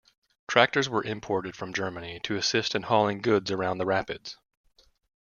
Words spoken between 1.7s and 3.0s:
Germany to assist in